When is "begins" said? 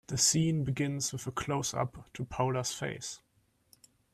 0.63-1.13